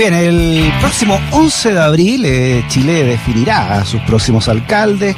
bien, 0.00 0.14
el 0.14 0.72
próximo 0.80 1.20
11 1.32 1.74
de 1.74 1.80
abril 1.80 2.24
eh, 2.24 2.64
Chile 2.68 3.04
definirá 3.04 3.74
a 3.80 3.84
sus 3.84 4.00
próximos 4.02 4.48
alcaldes, 4.48 5.14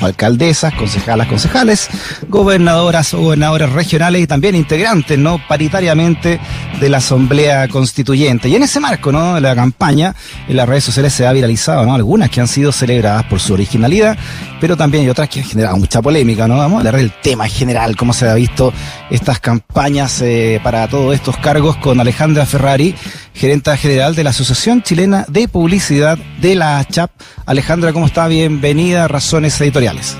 alcaldesas, 0.00 0.74
concejalas, 0.74 1.26
concejales, 1.26 1.88
gobernadoras 2.28 3.14
o 3.14 3.20
gobernadores 3.20 3.72
regionales 3.72 4.22
y 4.22 4.26
también 4.26 4.54
integrantes, 4.54 5.18
¿no? 5.18 5.40
Paritariamente 5.48 6.38
de 6.78 6.88
la 6.90 6.98
Asamblea 6.98 7.66
Constituyente. 7.68 8.50
Y 8.50 8.56
en 8.56 8.62
ese 8.62 8.78
marco, 8.78 9.10
¿no? 9.10 9.40
La 9.40 9.54
campaña 9.54 10.14
en 10.46 10.56
las 10.56 10.68
redes 10.68 10.84
sociales 10.84 11.14
se 11.14 11.26
ha 11.26 11.32
viralizado, 11.32 11.86
¿no? 11.86 11.94
Algunas 11.94 12.28
que 12.28 12.40
han 12.40 12.48
sido 12.48 12.72
celebradas 12.72 13.24
por 13.24 13.40
su 13.40 13.54
originalidad, 13.54 14.18
pero 14.60 14.76
también 14.76 15.04
hay 15.04 15.10
otras 15.10 15.28
que 15.28 15.40
han 15.40 15.46
generado 15.46 15.76
mucha 15.78 16.02
polémica, 16.02 16.46
¿no? 16.46 16.58
Vamos 16.58 16.76
a 16.76 16.78
hablar 16.80 16.96
del 16.96 17.12
tema 17.22 17.46
en 17.46 17.52
general, 17.52 17.96
cómo 17.96 18.12
se 18.12 18.28
ha 18.28 18.34
visto 18.34 18.72
estas 19.10 19.40
campañas 19.40 20.20
eh, 20.20 20.60
para 20.62 20.88
todos 20.88 21.14
estos 21.14 21.38
cargos 21.38 21.76
con 21.76 22.00
Alejandra 22.00 22.44
Ferrari, 22.44 22.94
gerenta 23.36 23.76
general 23.76 24.14
de 24.14 24.24
la 24.24 24.30
Asociación 24.30 24.82
Chilena 24.82 25.26
de 25.28 25.46
Publicidad 25.46 26.16
de 26.40 26.54
la 26.54 26.82
CHAP. 26.84 27.10
Alejandra, 27.44 27.92
¿cómo 27.92 28.06
está? 28.06 28.26
Bienvenida 28.28 29.04
a 29.04 29.08
Razones 29.08 29.60
Editoriales. 29.60 30.16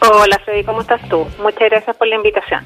Hola, 0.00 0.40
Freddy, 0.44 0.62
¿cómo 0.62 0.80
estás 0.80 1.00
tú? 1.08 1.26
Muchas 1.42 1.68
gracias 1.68 1.96
por 1.96 2.06
la 2.06 2.14
invitación. 2.14 2.64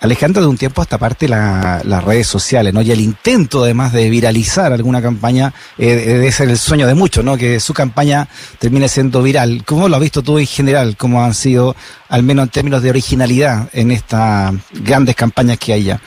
Alejandra, 0.00 0.42
de 0.42 0.48
un 0.48 0.56
tiempo 0.56 0.80
a 0.80 0.84
esta 0.84 0.98
parte 0.98 1.28
la, 1.28 1.80
las 1.84 2.04
redes 2.04 2.26
sociales, 2.26 2.74
¿no? 2.74 2.82
Y 2.82 2.90
el 2.90 3.00
intento, 3.00 3.64
además, 3.64 3.92
de 3.92 4.10
viralizar 4.10 4.72
alguna 4.72 5.00
campaña, 5.00 5.52
eh, 5.76 5.94
debe 5.94 6.30
ser 6.30 6.48
el 6.48 6.58
sueño 6.58 6.86
de 6.86 6.94
muchos, 6.94 7.24
¿no? 7.24 7.36
Que 7.36 7.58
su 7.60 7.74
campaña 7.74 8.28
termine 8.58 8.88
siendo 8.88 9.22
viral. 9.22 9.62
¿Cómo 9.64 9.88
lo 9.88 9.96
has 9.96 10.02
visto 10.02 10.22
tú 10.22 10.38
en 10.38 10.46
general? 10.46 10.96
¿Cómo 10.96 11.24
han 11.24 11.34
sido, 11.34 11.74
al 12.08 12.22
menos 12.22 12.44
en 12.44 12.50
términos 12.50 12.82
de 12.82 12.90
originalidad, 12.90 13.68
en 13.72 13.90
estas 13.90 14.54
grandes 14.72 15.16
campañas 15.16 15.58
que 15.58 15.72
hay 15.72 15.84
ya? 15.84 16.00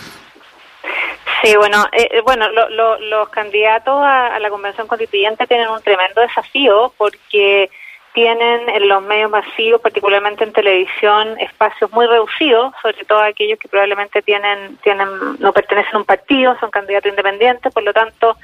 Sí, 1.42 1.56
bueno, 1.56 1.86
eh, 1.92 2.08
eh 2.12 2.22
bueno, 2.22 2.50
lo, 2.50 2.70
lo, 2.70 3.00
los 3.00 3.30
candidatos 3.30 3.96
a, 3.96 4.36
a 4.36 4.40
la 4.40 4.50
convención 4.50 4.88
constituyente 4.88 5.48
tienen 5.48 5.70
un 5.70 5.82
tremendo 5.82 6.22
desafío 6.22 6.94
porque 6.98 7.70
tienen 8.14 8.70
en 8.70 8.88
los 8.88 9.02
medios 9.02 9.32
masivos, 9.32 9.82
particularmente 9.82 10.44
en 10.44 10.52
televisión, 10.52 11.40
espacios 11.40 11.92
muy 11.92 12.06
reducidos, 12.08 12.74
sobre 12.82 13.06
todo 13.06 13.20
aquellos 13.22 13.58
que 13.58 13.70
probablemente 13.70 14.22
tienen, 14.22 14.78
tienen, 14.78 15.08
no 15.40 15.54
pertenecen 15.54 15.96
a 15.96 16.00
un 16.00 16.06
partido, 16.06 16.58
son 16.60 16.72
candidatos 16.72 17.10
independientes, 17.10 17.74
por 17.74 17.84
lo 17.84 17.94
tanto, 17.94 18.38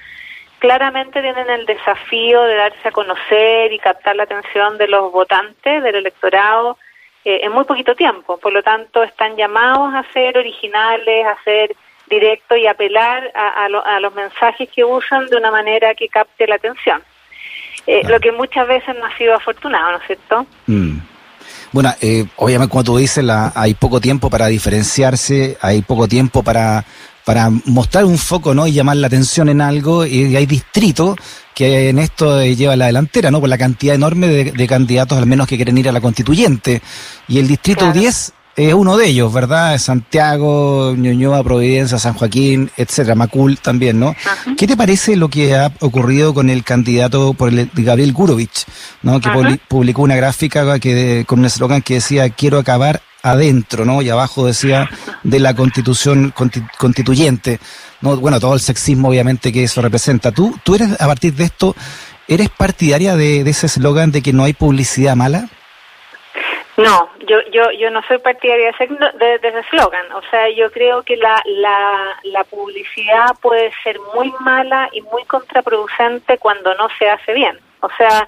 claramente 0.59 1.21
tienen 1.21 1.49
el 1.49 1.65
desafío 1.65 2.43
de 2.43 2.55
darse 2.55 2.87
a 2.87 2.91
conocer 2.91 3.73
y 3.73 3.79
captar 3.79 4.15
la 4.15 4.23
atención 4.23 4.77
de 4.77 4.87
los 4.87 5.11
votantes, 5.11 5.83
del 5.83 5.95
electorado, 5.95 6.77
eh, 7.25 7.41
en 7.43 7.51
muy 7.51 7.65
poquito 7.65 7.93
tiempo. 7.93 8.37
Por 8.37 8.53
lo 8.53 8.63
tanto, 8.63 9.03
están 9.03 9.35
llamados 9.35 9.93
a 9.93 10.03
ser 10.13 10.37
originales, 10.37 11.25
a 11.25 11.43
ser 11.43 11.75
directos 12.09 12.57
y 12.57 12.67
apelar 12.67 13.31
a, 13.35 13.65
a, 13.65 13.69
lo, 13.69 13.85
a 13.85 13.99
los 13.99 14.13
mensajes 14.13 14.69
que 14.73 14.83
usan 14.83 15.27
de 15.27 15.37
una 15.37 15.51
manera 15.51 15.93
que 15.95 16.07
capte 16.07 16.47
la 16.47 16.55
atención. 16.55 17.01
Eh, 17.85 18.01
lo 18.07 18.19
que 18.19 18.31
muchas 18.31 18.67
veces 18.67 18.95
no 18.97 19.05
ha 19.05 19.17
sido 19.17 19.35
afortunado, 19.35 19.91
¿no 19.91 19.97
es 19.97 20.07
cierto? 20.07 20.45
Mm. 20.65 20.97
Bueno, 21.71 21.93
eh, 22.01 22.25
obviamente 22.37 22.71
como 22.71 22.83
tú 22.83 22.97
dices, 22.97 23.23
la, 23.23 23.51
hay 23.55 23.73
poco 23.73 24.01
tiempo 24.01 24.29
para 24.29 24.47
diferenciarse, 24.47 25.57
hay 25.61 25.81
poco 25.81 26.07
tiempo 26.07 26.43
para, 26.43 26.83
para 27.23 27.49
mostrar 27.65 28.05
un 28.05 28.17
foco 28.17 28.53
¿no? 28.53 28.67
y 28.67 28.73
llamar 28.73 28.97
la 28.97 29.07
atención 29.07 29.49
en 29.49 29.61
algo, 29.61 30.05
y 30.05 30.35
hay 30.35 30.45
distritos 30.45 31.15
que 31.53 31.89
en 31.89 31.99
esto 31.99 32.43
lleva 32.43 32.75
la 32.75 32.85
delantera, 32.85 33.31
¿no? 33.31 33.39
Por 33.39 33.49
la 33.49 33.57
cantidad 33.57 33.95
enorme 33.95 34.27
de, 34.27 34.51
de 34.51 34.67
candidatos, 34.67 35.17
al 35.17 35.25
menos 35.25 35.47
que 35.47 35.55
quieren 35.55 35.77
ir 35.77 35.89
a 35.89 35.91
la 35.91 36.01
constituyente. 36.01 36.81
Y 37.27 37.39
el 37.39 37.47
distrito 37.47 37.79
claro. 37.79 37.99
10 37.99 38.33
es 38.57 38.73
uno 38.73 38.97
de 38.97 39.07
ellos, 39.07 39.31
¿verdad? 39.31 39.77
Santiago, 39.77 40.95
Ñuñoa, 40.97 41.43
Providencia, 41.43 41.99
San 41.99 42.15
Joaquín, 42.15 42.71
etcétera, 42.75 43.13
Macul 43.13 43.59
también, 43.59 43.99
¿no? 43.99 44.09
Ajá. 44.09 44.55
¿Qué 44.57 44.65
te 44.65 44.75
parece 44.75 45.15
lo 45.15 45.29
que 45.29 45.55
ha 45.55 45.71
ocurrido 45.79 46.33
con 46.33 46.49
el 46.49 46.63
candidato 46.63 47.35
por 47.35 47.49
el, 47.49 47.69
Gabriel 47.75 48.13
Gurovich, 48.13 48.65
¿no? 49.03 49.21
Que 49.21 49.29
Ajá. 49.29 49.59
publicó 49.67 50.01
una 50.01 50.15
gráfica 50.15 50.79
que 50.79 51.23
con 51.27 51.39
un 51.39 51.45
eslogan 51.45 51.83
que 51.83 51.95
decía 51.95 52.31
quiero 52.31 52.57
acabar 52.57 53.03
adentro, 53.21 53.85
¿no? 53.85 54.01
Y 54.01 54.09
abajo 54.09 54.47
decía 54.47 54.89
de 55.23 55.39
la 55.39 55.55
constitución 55.55 56.33
constituyente, 56.79 57.59
¿no? 58.01 58.17
Bueno, 58.17 58.39
todo 58.39 58.55
el 58.55 58.59
sexismo 58.59 59.09
obviamente 59.09 59.53
que 59.53 59.65
eso 59.65 59.83
representa. 59.83 60.31
¿Tú, 60.31 60.57
tú 60.63 60.73
eres, 60.73 60.99
a 60.99 61.05
partir 61.05 61.35
de 61.35 61.43
esto, 61.43 61.75
eres 62.27 62.49
partidaria 62.49 63.15
de, 63.15 63.43
de 63.43 63.51
ese 63.51 63.67
eslogan 63.67 64.11
de 64.11 64.23
que 64.23 64.33
no 64.33 64.45
hay 64.45 64.53
publicidad 64.53 65.15
mala? 65.15 65.47
No, 66.77 67.09
yo, 67.27 67.39
yo, 67.51 67.71
yo 67.71 67.89
no 67.89 68.03
soy 68.03 68.19
partidaria 68.19 68.71
de, 68.79 69.39
de 69.39 69.59
eslogan. 69.59 70.11
O 70.11 70.21
sea, 70.29 70.47
yo 70.49 70.71
creo 70.71 71.01
que 71.01 71.17
la, 71.17 71.41
la, 71.45 72.19
la 72.23 72.43
publicidad 72.43 73.35
puede 73.41 73.71
ser 73.83 73.99
muy 74.13 74.31
mala 74.41 74.87
y 74.91 75.01
muy 75.01 75.25
contraproducente 75.25 76.37
cuando 76.37 76.75
no 76.75 76.87
se 76.99 77.09
hace 77.09 77.33
bien. 77.33 77.57
O 77.79 77.89
sea, 77.97 78.27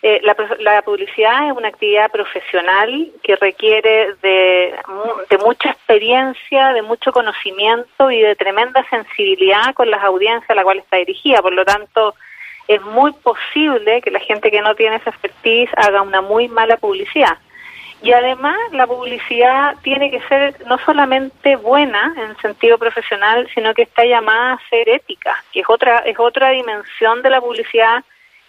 eh, 0.00 0.20
la, 0.24 0.34
la, 0.60 0.80
publicidad 0.80 1.48
es 1.48 1.52
una 1.52 1.68
actividad 1.68 2.10
profesional 2.10 3.10
que 3.22 3.36
requiere 3.36 4.14
de, 4.22 4.74
de, 5.28 5.38
mucha 5.38 5.70
experiencia, 5.70 6.72
de 6.72 6.80
mucho 6.80 7.12
conocimiento 7.12 8.10
y 8.10 8.20
de 8.20 8.34
tremenda 8.36 8.84
sensibilidad 8.88 9.74
con 9.74 9.90
las 9.90 10.02
audiencias 10.02 10.48
a 10.48 10.54
la 10.54 10.64
cual 10.64 10.78
está 10.78 10.96
dirigida. 10.96 11.42
Por 11.42 11.52
lo 11.52 11.64
tanto, 11.66 12.14
es 12.68 12.80
muy 12.82 13.12
posible 13.12 14.00
que 14.00 14.10
la 14.10 14.20
gente 14.20 14.50
que 14.50 14.62
no 14.62 14.74
tiene 14.74 14.96
esa 14.96 15.10
expertise 15.10 15.70
haga 15.76 16.00
una 16.00 16.22
muy 16.22 16.48
mala 16.48 16.78
publicidad. 16.78 17.36
Y 18.02 18.12
además 18.12 18.56
la 18.72 18.86
publicidad 18.86 19.76
tiene 19.82 20.10
que 20.10 20.20
ser 20.22 20.56
no 20.66 20.76
solamente 20.78 21.56
buena 21.56 22.14
en 22.16 22.36
sentido 22.38 22.76
profesional, 22.76 23.48
sino 23.54 23.74
que 23.74 23.82
está 23.82 24.04
llamada 24.04 24.54
a 24.54 24.68
ser 24.68 24.88
ética, 24.88 25.42
que 25.52 25.60
es 25.60 25.66
otra 25.68 25.98
es 25.98 26.18
otra 26.18 26.50
dimensión 26.50 27.22
de 27.22 27.30
la 27.30 27.40
publicidad 27.40 28.02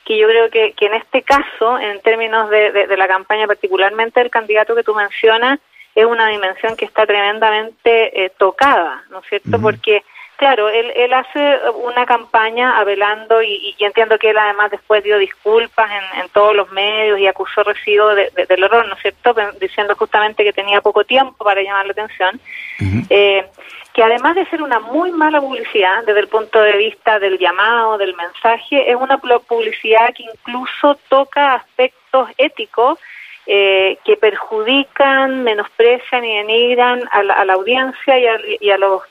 que 0.05 0.17
yo 0.17 0.27
creo 0.27 0.49
que, 0.49 0.73
que 0.73 0.87
en 0.87 0.95
este 0.95 1.21
caso, 1.21 1.79
en 1.79 2.01
términos 2.01 2.49
de, 2.49 2.71
de, 2.71 2.87
de 2.87 2.97
la 2.97 3.07
campaña, 3.07 3.47
particularmente 3.47 4.19
del 4.19 4.29
candidato 4.29 4.75
que 4.75 4.83
tú 4.83 4.93
mencionas, 4.93 5.59
es 5.95 6.05
una 6.05 6.27
dimensión 6.27 6.75
que 6.75 6.85
está 6.85 7.05
tremendamente 7.05 8.25
eh, 8.25 8.31
tocada, 8.37 9.03
¿no 9.09 9.19
es 9.19 9.25
cierto? 9.27 9.49
Uh 9.49 9.53
-huh. 9.53 9.61
Porque 9.61 10.03
Claro, 10.37 10.67
él, 10.67 10.91
él 10.95 11.13
hace 11.13 11.59
una 11.75 12.05
campaña 12.05 12.77
avelando 12.77 13.41
y, 13.41 13.75
y, 13.77 13.83
entiendo 13.83 14.17
que 14.17 14.31
él 14.31 14.37
además 14.37 14.71
después 14.71 15.03
dio 15.03 15.17
disculpas 15.17 15.89
en, 15.91 16.21
en 16.21 16.29
todos 16.29 16.55
los 16.55 16.71
medios 16.71 17.19
y 17.19 17.27
acusó 17.27 17.63
recibo 17.63 18.13
de, 18.15 18.29
de, 18.35 18.45
del 18.47 18.63
error, 18.63 18.87
¿no 18.87 18.95
es 18.95 19.01
cierto? 19.01 19.35
Diciendo 19.59 19.95
justamente 19.95 20.43
que 20.43 20.51
tenía 20.51 20.81
poco 20.81 21.03
tiempo 21.03 21.43
para 21.45 21.61
llamar 21.61 21.85
la 21.85 21.91
atención. 21.91 22.41
Uh 22.79 22.83
-huh. 22.83 23.05
eh, 23.09 23.45
que 23.93 24.03
además 24.03 24.33
de 24.35 24.45
ser 24.47 24.61
una 24.63 24.79
muy 24.79 25.11
mala 25.11 25.39
publicidad 25.39 26.03
desde 26.03 26.21
el 26.21 26.27
punto 26.27 26.59
de 26.59 26.77
vista 26.77 27.19
del 27.19 27.37
llamado, 27.37 27.99
del 27.99 28.15
mensaje, 28.15 28.89
es 28.89 28.95
una 28.95 29.19
publicidad 29.19 30.13
que 30.15 30.23
incluso 30.23 30.97
toca 31.09 31.53
aspectos 31.53 32.27
éticos 32.37 32.97
eh, 33.45 33.99
que 34.03 34.17
perjudican, 34.17 35.43
menosprecian 35.43 36.25
y 36.25 36.37
denigran 36.37 37.03
a 37.11 37.21
la, 37.21 37.33
a 37.35 37.45
la 37.45 37.53
audiencia 37.53 38.17
y 38.17 38.25
a, 38.25 38.39
y 38.59 38.71
a 38.71 38.77
los 38.77 39.03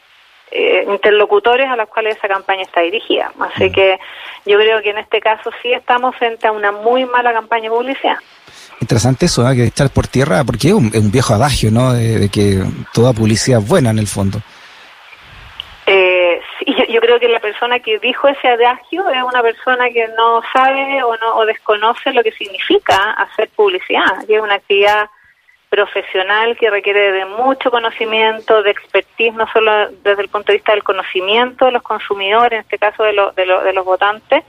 eh, 0.52 0.84
interlocutores 0.88 1.68
a 1.68 1.76
los 1.76 1.88
cuales 1.88 2.16
esa 2.16 2.28
campaña 2.28 2.62
está 2.62 2.82
dirigida. 2.82 3.32
Así 3.40 3.70
mm. 3.70 3.72
que 3.72 3.98
yo 4.44 4.58
creo 4.58 4.82
que 4.82 4.90
en 4.90 4.98
este 4.98 5.20
caso 5.20 5.50
sí 5.62 5.72
estamos 5.72 6.14
frente 6.16 6.46
a 6.46 6.52
una 6.52 6.72
muy 6.72 7.06
mala 7.06 7.32
campaña 7.32 7.64
de 7.64 7.70
publicidad. 7.70 8.16
Interesante 8.80 9.26
eso, 9.26 9.48
¿eh? 9.48 9.56
que 9.56 9.64
echar 9.64 9.90
por 9.90 10.06
tierra, 10.06 10.44
porque 10.44 10.68
es 10.68 10.74
un, 10.74 10.88
es 10.88 11.00
un 11.00 11.10
viejo 11.10 11.34
adagio, 11.34 11.70
¿no? 11.70 11.92
De, 11.92 12.18
de, 12.18 12.28
que 12.28 12.62
toda 12.92 13.12
publicidad 13.12 13.60
es 13.60 13.68
buena 13.68 13.90
en 13.90 13.98
el 13.98 14.06
fondo. 14.06 14.40
Eh, 15.86 16.40
sí, 16.58 16.66
yo, 16.76 16.84
yo, 16.84 17.00
creo 17.00 17.18
que 17.18 17.28
la 17.28 17.40
persona 17.40 17.78
que 17.80 17.98
dijo 17.98 18.28
ese 18.28 18.48
adagio 18.48 19.08
es 19.08 19.22
una 19.22 19.42
persona 19.42 19.88
que 19.90 20.06
no 20.16 20.42
sabe 20.52 21.02
o 21.02 21.16
no 21.16 21.36
o 21.36 21.46
desconoce 21.46 22.12
lo 22.12 22.22
que 22.22 22.32
significa 22.32 23.12
hacer 23.12 23.48
publicidad, 23.56 24.26
que 24.26 24.36
es 24.36 24.42
una 24.42 24.54
actividad 24.54 25.08
profesional 25.72 26.54
que 26.58 26.68
requiere 26.68 27.12
de 27.12 27.24
mucho 27.24 27.70
conocimiento, 27.70 28.62
de 28.62 28.72
expertise, 28.72 29.32
no 29.32 29.46
solo 29.54 29.88
desde 30.04 30.20
el 30.20 30.28
punto 30.28 30.52
de 30.52 30.58
vista 30.58 30.72
del 30.72 30.82
conocimiento 30.82 31.64
de 31.64 31.72
los 31.72 31.82
consumidores, 31.82 32.52
en 32.52 32.58
este 32.58 32.76
caso 32.76 33.02
de, 33.04 33.14
lo, 33.14 33.32
de, 33.32 33.46
lo, 33.46 33.64
de 33.64 33.72
los 33.72 33.82
votantes, 33.82 34.44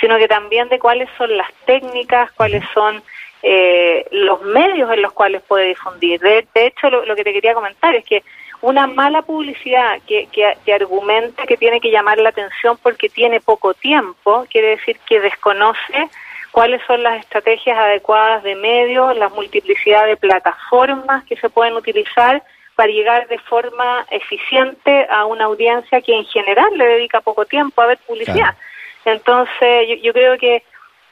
sino 0.00 0.16
que 0.16 0.28
también 0.28 0.70
de 0.70 0.78
cuáles 0.78 1.10
son 1.18 1.36
las 1.36 1.52
técnicas, 1.66 2.32
cuáles 2.32 2.64
son 2.72 3.02
eh, 3.42 4.06
los 4.12 4.40
medios 4.44 4.90
en 4.90 5.02
los 5.02 5.12
cuales 5.12 5.42
puede 5.42 5.66
difundir. 5.66 6.18
De, 6.20 6.48
de 6.54 6.66
hecho, 6.68 6.88
lo, 6.88 7.04
lo, 7.04 7.14
que 7.16 7.24
te 7.24 7.34
quería 7.34 7.52
comentar 7.52 7.94
es 7.94 8.06
que 8.06 8.22
una 8.62 8.86
mala 8.86 9.20
publicidad 9.20 10.00
que, 10.06 10.26
que, 10.32 10.56
que 10.64 10.72
argumenta 10.72 11.44
que 11.44 11.58
tiene 11.58 11.82
que 11.82 11.90
llamar 11.90 12.16
la 12.16 12.30
atención 12.30 12.78
porque 12.82 13.10
tiene 13.10 13.42
poco 13.42 13.74
tiempo, 13.74 14.46
quiere 14.48 14.68
decir 14.68 14.98
que 15.06 15.20
desconoce 15.20 16.08
cuáles 16.52 16.82
son 16.86 17.02
las 17.02 17.18
estrategias 17.18 17.76
adecuadas 17.76 18.42
de 18.44 18.54
medios, 18.54 19.16
la 19.16 19.30
multiplicidad 19.30 20.06
de 20.06 20.16
plataformas 20.16 21.24
que 21.24 21.36
se 21.36 21.48
pueden 21.48 21.74
utilizar 21.74 22.42
para 22.76 22.92
llegar 22.92 23.26
de 23.28 23.38
forma 23.38 24.06
eficiente 24.10 25.06
a 25.10 25.24
una 25.24 25.44
audiencia 25.44 26.00
que 26.00 26.14
en 26.14 26.24
general 26.26 26.68
le 26.76 26.86
dedica 26.86 27.20
poco 27.20 27.44
tiempo 27.46 27.80
a 27.80 27.86
ver 27.86 27.98
publicidad. 28.06 28.34
Claro. 28.34 28.56
Entonces, 29.04 29.88
yo, 29.88 29.94
yo, 29.96 30.12
creo 30.12 30.38
que 30.38 30.62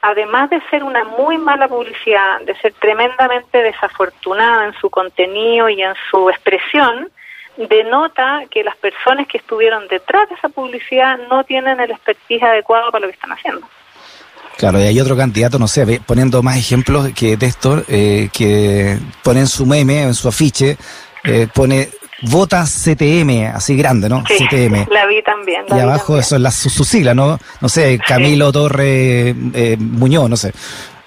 además 0.01 0.49
de 0.49 0.61
ser 0.69 0.83
una 0.83 1.03
muy 1.03 1.37
mala 1.37 1.67
publicidad, 1.67 2.41
de 2.41 2.55
ser 2.55 2.73
tremendamente 2.73 3.61
desafortunada 3.61 4.65
en 4.65 4.73
su 4.73 4.89
contenido 4.89 5.69
y 5.69 5.81
en 5.81 5.93
su 6.09 6.29
expresión, 6.29 7.11
denota 7.57 8.43
que 8.49 8.63
las 8.63 8.75
personas 8.77 9.27
que 9.27 9.37
estuvieron 9.37 9.87
detrás 9.87 10.29
de 10.29 10.35
esa 10.35 10.49
publicidad 10.49 11.17
no 11.29 11.43
tienen 11.43 11.79
el 11.79 11.91
expertise 11.91 12.43
adecuado 12.43 12.91
para 12.91 13.01
lo 13.01 13.07
que 13.07 13.15
están 13.15 13.31
haciendo. 13.31 13.67
Claro, 14.57 14.79
y 14.79 14.83
hay 14.83 14.99
otro 14.99 15.17
candidato, 15.17 15.57
no 15.57 15.67
sé, 15.67 16.01
poniendo 16.05 16.43
más 16.43 16.57
ejemplos 16.57 17.09
que 17.15 17.37
de 17.37 17.45
esto, 17.45 17.83
eh, 17.87 18.29
que 18.31 18.97
pone 19.23 19.41
en 19.41 19.47
su 19.47 19.65
meme, 19.65 20.03
en 20.03 20.13
su 20.13 20.27
afiche, 20.27 20.77
eh, 21.23 21.47
pone 21.53 21.89
vota 22.21 22.63
CTM, 22.65 23.51
así 23.55 23.75
grande, 23.75 24.07
¿no? 24.07 24.23
Sí, 24.27 24.45
CTM. 24.45 24.87
La 24.91 25.05
vi 25.05 25.21
también. 25.23 25.65
y 25.67 25.79
abajo 25.79 26.17
eso 26.17 26.35
es 26.35 26.41
la, 26.41 26.51
su, 26.51 26.83
sigla, 26.83 27.13
¿no? 27.13 27.39
No 27.59 27.69
sé, 27.69 27.99
Camilo 28.05 28.51
Torre 28.51 29.29
eh, 29.53 29.77
Muñoz, 29.79 30.29
no 30.29 30.37
sé. 30.37 30.51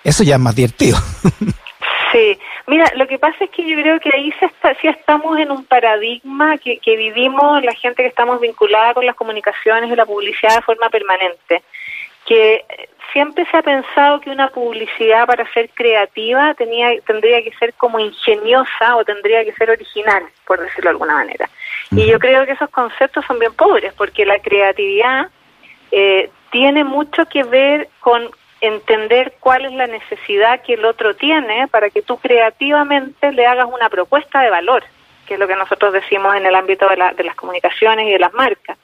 Eso 0.03 0.25
ya 0.25 0.35
es 0.35 0.41
más 0.41 0.55
divertido. 0.55 0.99
sí. 2.13 2.39
Mira, 2.67 2.91
lo 2.97 3.07
que 3.07 3.19
pasa 3.19 3.45
es 3.45 3.51
que 3.51 3.69
yo 3.69 3.77
creo 3.77 4.01
que 4.01 4.11
ahí 4.15 4.33
se 4.41 4.47
está, 4.47 4.75
sí 4.81 4.89
estamos 4.89 5.39
en 5.39 5.51
un 5.51 5.67
paradigma 5.67 6.57
que, 6.57 6.79
que 6.79 6.97
vivimos 6.97 7.63
la 7.63 7.75
gente 7.75 8.03
que 8.03 8.09
estamos 8.09 8.41
vinculada 8.41 8.95
con 8.95 9.05
las 9.05 9.15
comunicaciones 9.15 9.91
y 9.91 9.95
la 9.95 10.07
publicidad 10.07 10.57
de 10.57 10.63
forma 10.63 10.89
permanente 10.89 11.63
que 12.25 12.65
siempre 13.15 13.47
se 13.49 13.57
ha 13.57 13.63
pensado 13.63 14.21
que 14.21 14.29
una 14.29 14.49
publicidad 14.49 15.27
para 15.27 15.51
ser 15.53 15.71
creativa 15.71 16.53
tenía, 16.55 17.01
tendría 17.07 17.43
que 17.43 17.53
ser 17.53 17.73
como 17.75 18.01
ingeniosa 18.01 18.97
o 18.97 19.05
tendría 19.05 19.45
que 19.45 19.53
ser 19.53 19.71
original, 19.71 20.25
por 20.47 20.61
decirlo 20.61 20.91
de 20.91 20.91
alguna 20.91 21.15
manera. 21.15 21.49
Y 21.93 22.07
yo 22.07 22.19
creo 22.19 22.45
que 22.45 22.53
esos 22.53 22.69
conceptos 22.71 23.25
son 23.25 23.39
bien 23.39 23.55
pobres, 23.55 23.95
porque 23.95 24.27
la 24.27 24.41
creatividad 24.41 25.29
eh, 25.93 26.29
tiene 26.51 26.83
mucho 26.83 27.25
que 27.27 27.45
ver 27.45 27.89
con 28.01 28.29
entender 28.61 29.35
cuál 29.39 29.67
es 29.67 29.73
la 29.73 29.87
necesidad 29.87 30.63
que 30.63 30.75
el 30.75 30.85
otro 30.85 31.15
tiene 31.15 31.69
para 31.69 31.91
que 31.91 32.03
tú 32.03 32.19
creativamente 32.19 33.31
le 33.31 33.47
hagas 33.47 33.69
una 33.73 33.89
propuesta 33.89 34.41
de 34.41 34.51
valor, 34.51 34.83
que 35.27 35.35
es 35.35 35.41
lo 35.41 35.47
que 35.47 35.55
nosotros 35.55 35.93
decimos 35.93 36.35
en 36.35 36.47
el 36.47 36.55
ámbito 36.55 36.89
de, 36.89 36.97
de 37.15 37.25
las 37.25 37.37
comunicaciones 37.37 38.09
y 38.09 38.11
de 38.11 38.19
las 38.19 38.33
marcas. 38.33 38.77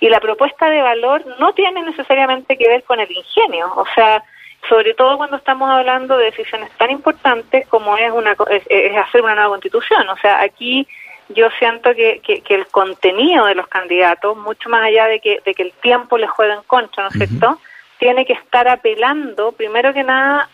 Y 0.00 0.08
la 0.08 0.20
propuesta 0.20 0.68
de 0.68 0.82
valor 0.82 1.24
no 1.38 1.52
tiene 1.54 1.82
necesariamente 1.82 2.56
que 2.56 2.68
ver 2.68 2.82
con 2.84 3.00
el 3.00 3.10
ingenio, 3.10 3.72
o 3.74 3.84
sea, 3.94 4.22
sobre 4.68 4.94
todo 4.94 5.16
cuando 5.16 5.36
estamos 5.36 5.70
hablando 5.70 6.16
de 6.16 6.26
decisiones 6.26 6.70
tan 6.72 6.90
importantes 6.90 7.66
como 7.68 7.96
es, 7.96 8.10
una, 8.10 8.36
es, 8.50 8.96
hacer 8.96 9.22
una 9.22 9.34
nueva 9.34 9.50
constitución. 9.50 10.08
O 10.08 10.16
sea, 10.16 10.40
aquí 10.40 10.86
yo 11.28 11.48
siento 11.58 11.94
que, 11.94 12.20
que, 12.20 12.54
el 12.54 12.66
contenido 12.66 13.46
de 13.46 13.54
los 13.54 13.68
candidatos, 13.68 14.36
mucho 14.36 14.68
más 14.68 14.84
allá 14.84 15.06
de 15.06 15.20
que, 15.20 15.40
de 15.44 15.54
que 15.54 15.62
el 15.62 15.72
tiempo 15.72 16.18
les 16.18 16.30
juega 16.30 16.54
en 16.54 16.62
contra, 16.62 17.04
¿no 17.04 17.08
es 17.10 17.28
cierto?, 17.28 17.58
tiene 17.98 18.26
que 18.26 18.34
estar 18.34 18.68
apelando, 18.68 19.52
primero 19.52 19.92
que 19.94 20.02
nada, 20.02 20.48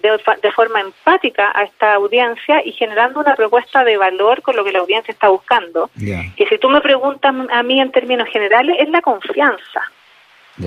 de, 0.00 0.52
forma 0.52 0.80
empática 0.80 1.52
a 1.54 1.64
esta 1.64 1.94
audiencia 1.94 2.64
y 2.64 2.72
generando 2.72 3.20
una 3.20 3.34
propuesta 3.34 3.84
de 3.84 3.96
valor 3.96 4.42
con 4.42 4.56
lo 4.56 4.64
que 4.64 4.72
la 4.72 4.78
audiencia 4.80 5.12
está 5.12 5.28
buscando. 5.28 5.90
Y 5.96 6.46
si 6.46 6.58
tú 6.58 6.70
me 6.70 6.80
preguntas 6.80 7.34
a 7.50 7.62
mí 7.62 7.80
en 7.80 7.92
términos 7.92 8.28
generales, 8.28 8.76
es 8.78 8.88
la 8.88 9.02
confianza. 9.02 9.82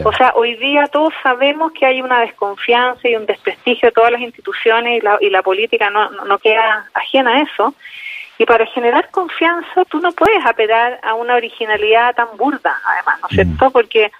O 0.05 0.13
sea, 0.13 0.31
hoy 0.35 0.55
día 0.55 0.87
todos 0.87 1.13
sabemos 1.21 1.73
que 1.73 1.85
hay 1.85 2.01
una 2.01 2.21
desconfianza 2.21 3.09
y 3.09 3.15
un 3.15 3.25
desprestigio 3.25 3.89
de 3.89 3.91
todas 3.91 4.11
las 4.11 4.21
instituciones 4.21 4.99
y 4.99 5.01
la, 5.01 5.17
y 5.19 5.29
la 5.29 5.41
política 5.41 5.89
no, 5.89 6.09
no, 6.09 6.39
queda 6.39 6.89
ajena 6.93 7.31
a 7.31 7.41
eso. 7.41 7.75
Y 8.37 8.45
para 8.45 8.65
generar 8.67 9.09
confianza 9.11 9.83
tú 9.85 9.99
no 9.99 10.13
puedes 10.13 10.45
apelar 10.45 10.99
a 11.03 11.13
una 11.15 11.35
originalidad 11.35 12.15
tan 12.15 12.37
burda, 12.37 12.79
además, 12.87 13.19
¿no 13.21 13.27
es 13.29 13.35
cierto? 13.35 13.69
Porque 13.71 14.11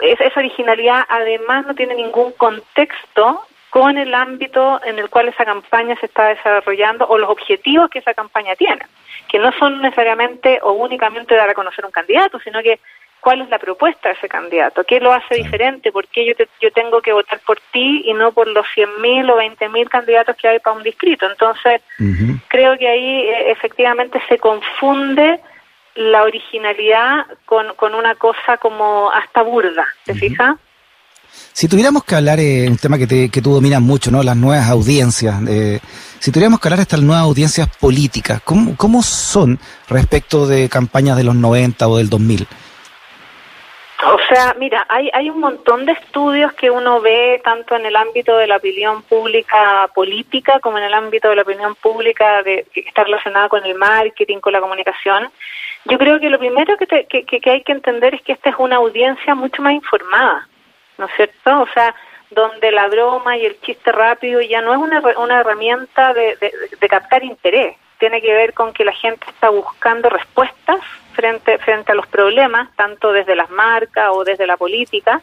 esa 0.00 0.40
originalidad 0.40 1.04
además 1.08 1.66
no 1.66 1.74
tiene 1.74 1.94
ningún 1.94 2.32
contexto 2.32 3.46
con 3.70 3.96
el 3.96 4.12
ámbito 4.12 4.80
en 4.84 4.98
el 4.98 5.08
cual 5.08 5.28
esa 5.28 5.46
campaña 5.46 5.96
se 5.96 6.06
está 6.06 6.28
desarrollando 6.28 7.06
o 7.06 7.16
los 7.16 7.30
objetivos 7.30 7.88
que 7.88 8.00
esa 8.00 8.12
campaña 8.12 8.54
tiene, 8.54 8.84
que 9.30 9.38
no 9.38 9.50
son 9.52 9.80
necesariamente 9.80 10.60
o 10.62 10.72
únicamente 10.72 11.34
dar 11.34 11.48
a 11.48 11.54
conocer 11.54 11.86
un 11.86 11.90
candidato, 11.90 12.38
sino 12.40 12.62
que 12.62 12.80
cuál 13.22 13.40
es 13.40 13.48
la 13.48 13.58
propuesta 13.58 14.08
de 14.08 14.16
ese 14.16 14.28
candidato, 14.28 14.84
qué 14.84 14.98
lo 15.00 15.12
hace 15.12 15.36
diferente, 15.36 15.92
por 15.92 16.08
qué 16.08 16.26
yo, 16.26 16.34
yo 16.60 16.70
tengo 16.72 17.00
que 17.00 17.12
votar 17.12 17.38
por 17.46 17.60
ti 17.70 18.02
y 18.04 18.12
no 18.12 18.32
por 18.32 18.48
los 18.48 18.66
100.000 18.76 19.32
o 19.32 19.38
20.000 19.38 19.88
candidatos 19.88 20.36
que 20.36 20.48
hay 20.48 20.58
para 20.58 20.76
un 20.76 20.82
distrito. 20.82 21.30
Entonces, 21.30 21.80
creo 22.48 22.76
que 22.76 22.88
ahí 22.88 23.20
eh, 23.28 23.52
efectivamente 23.52 24.20
se 24.28 24.38
confunde 24.38 25.40
la 25.94 26.22
originalidad 26.22 27.26
con, 27.44 27.74
con 27.76 27.94
una 27.94 28.14
cosa 28.14 28.56
como 28.58 29.10
hasta 29.10 29.42
burda, 29.42 29.86
¿te 30.04 30.14
fijas? 30.14 30.56
Si 31.52 31.68
tuviéramos 31.68 32.04
que 32.04 32.14
hablar, 32.14 32.40
eh, 32.40 32.66
un 32.68 32.76
tema 32.76 32.98
que, 32.98 33.06
te, 33.06 33.30
que 33.30 33.40
tú 33.40 33.54
dominas 33.54 33.80
mucho, 33.80 34.10
¿no? 34.10 34.22
Las 34.22 34.36
nuevas 34.36 34.68
audiencias. 34.68 35.36
Eh, 35.48 35.80
si 36.18 36.30
tuviéramos 36.30 36.60
que 36.60 36.68
hablar 36.68 36.78
de 36.78 36.82
estas 36.82 37.00
nuevas 37.00 37.24
audiencias 37.24 37.68
políticas, 37.78 38.42
¿cómo, 38.44 38.76
¿cómo 38.76 39.02
son 39.02 39.58
respecto 39.88 40.46
de 40.46 40.68
campañas 40.68 41.16
de 41.16 41.24
los 41.24 41.34
90 41.34 41.88
o 41.88 41.96
del 41.96 42.10
2000? 42.10 42.46
O 44.04 44.18
sea, 44.28 44.56
mira, 44.58 44.84
hay, 44.88 45.10
hay 45.12 45.30
un 45.30 45.38
montón 45.38 45.86
de 45.86 45.92
estudios 45.92 46.52
que 46.54 46.70
uno 46.70 47.00
ve 47.00 47.40
tanto 47.44 47.76
en 47.76 47.86
el 47.86 47.94
ámbito 47.94 48.36
de 48.36 48.48
la 48.48 48.56
opinión 48.56 49.02
pública 49.02 49.88
política 49.94 50.58
como 50.58 50.78
en 50.78 50.84
el 50.84 50.94
ámbito 50.94 51.28
de 51.28 51.36
la 51.36 51.42
opinión 51.42 51.76
pública 51.76 52.42
de, 52.42 52.66
que 52.72 52.80
está 52.80 53.04
relacionada 53.04 53.48
con 53.48 53.64
el 53.64 53.76
marketing, 53.76 54.40
con 54.40 54.54
la 54.54 54.60
comunicación. 54.60 55.30
Yo 55.84 55.98
creo 55.98 56.20
que 56.20 56.30
lo 56.30 56.38
primero 56.38 56.76
que, 56.76 56.86
que, 56.86 57.24
que, 57.24 57.50
hay 57.50 57.62
que 57.62 57.72
entender 57.72 58.14
es 58.14 58.22
que 58.22 58.32
esta 58.32 58.50
es 58.50 58.56
una 58.58 58.76
audiencia 58.76 59.34
mucho 59.34 59.62
más 59.62 59.72
informada, 59.72 60.48
¿no 60.98 61.06
es 61.06 61.12
cierto? 61.16 61.60
O 61.60 61.66
sea, 61.74 61.94
donde 62.30 62.70
la 62.70 62.86
broma 62.88 63.36
y 63.36 63.44
el 63.44 63.60
chiste 63.60 63.90
rápido 63.90 64.40
ya 64.40 64.60
no 64.60 64.72
es 64.72 64.78
una, 64.78 65.00
una 65.18 65.40
herramienta 65.40 66.14
de, 66.14 66.36
de 66.80 66.88
captar 66.88 67.24
interés, 67.24 67.76
tiene 67.98 68.20
que 68.20 68.32
ver 68.32 68.52
con 68.54 68.72
que 68.72 68.84
la 68.84 68.92
gente 68.92 69.26
está 69.28 69.50
buscando 69.50 70.08
respuestas 70.08 70.80
frente, 71.12 71.58
frente 71.58 71.92
a 71.92 71.94
los 71.94 72.06
problemas, 72.06 72.68
tanto 72.76 73.12
desde 73.12 73.36
las 73.36 73.50
marcas 73.50 74.10
o 74.12 74.24
desde 74.24 74.46
la 74.46 74.56
política, 74.56 75.20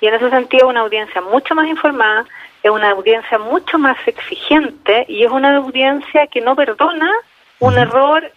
y 0.00 0.06
en 0.06 0.14
ese 0.14 0.30
sentido 0.30 0.68
una 0.68 0.80
audiencia 0.80 1.20
mucho 1.20 1.54
más 1.54 1.66
informada, 1.68 2.26
es 2.62 2.70
una 2.70 2.90
audiencia 2.90 3.38
mucho 3.38 3.78
más 3.78 3.96
exigente 4.06 5.06
y 5.08 5.24
es 5.24 5.30
una 5.30 5.56
audiencia 5.56 6.26
que 6.26 6.40
no 6.40 6.56
perdona 6.56 7.10
un 7.58 7.78
error 7.78 8.30